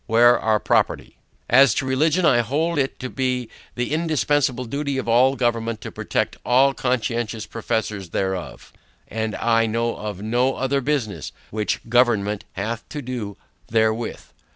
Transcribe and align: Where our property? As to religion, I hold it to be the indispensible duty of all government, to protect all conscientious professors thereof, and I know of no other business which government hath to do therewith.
Where 0.07 0.39
our 0.39 0.59
property? 0.59 1.17
As 1.47 1.75
to 1.75 1.85
religion, 1.85 2.25
I 2.25 2.39
hold 2.39 2.79
it 2.79 2.97
to 3.01 3.07
be 3.07 3.49
the 3.75 3.91
indispensible 3.93 4.65
duty 4.65 4.97
of 4.97 5.07
all 5.07 5.35
government, 5.35 5.79
to 5.81 5.91
protect 5.91 6.37
all 6.43 6.73
conscientious 6.73 7.45
professors 7.45 8.09
thereof, 8.09 8.73
and 9.07 9.35
I 9.35 9.67
know 9.67 9.95
of 9.97 10.19
no 10.23 10.55
other 10.55 10.81
business 10.81 11.31
which 11.51 11.87
government 11.87 12.45
hath 12.53 12.89
to 12.89 13.03
do 13.03 13.37
therewith. 13.67 14.23